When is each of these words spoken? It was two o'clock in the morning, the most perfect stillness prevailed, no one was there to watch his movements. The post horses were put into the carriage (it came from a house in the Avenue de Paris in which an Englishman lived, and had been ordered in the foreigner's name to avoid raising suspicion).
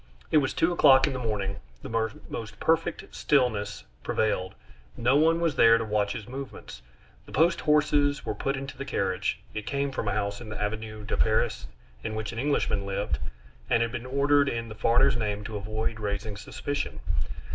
It 0.31 0.37
was 0.37 0.55
two 0.55 0.71
o'clock 0.73 1.05
in 1.05 1.13
the 1.13 1.19
morning, 1.19 1.57
the 1.83 2.09
most 2.27 2.59
perfect 2.59 3.13
stillness 3.13 3.83
prevailed, 4.01 4.55
no 4.97 5.15
one 5.15 5.39
was 5.39 5.55
there 5.57 5.77
to 5.77 5.85
watch 5.85 6.13
his 6.13 6.27
movements. 6.27 6.81
The 7.27 7.31
post 7.31 7.61
horses 7.61 8.25
were 8.25 8.33
put 8.33 8.57
into 8.57 8.75
the 8.75 8.83
carriage 8.83 9.39
(it 9.53 9.67
came 9.67 9.91
from 9.91 10.07
a 10.07 10.13
house 10.13 10.41
in 10.41 10.49
the 10.49 10.59
Avenue 10.59 11.05
de 11.05 11.17
Paris 11.17 11.67
in 12.03 12.15
which 12.15 12.31
an 12.31 12.39
Englishman 12.39 12.83
lived, 12.83 13.19
and 13.69 13.83
had 13.83 13.91
been 13.91 14.07
ordered 14.07 14.49
in 14.49 14.69
the 14.69 14.73
foreigner's 14.73 15.15
name 15.17 15.43
to 15.43 15.55
avoid 15.55 15.99
raising 15.99 16.35
suspicion). 16.35 16.99